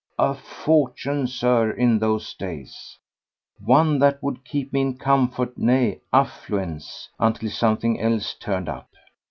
[0.17, 2.97] A fortune, Sir, in those days!
[3.63, 8.89] One that would keep me in comfort—nay, affluence, until something else turned up.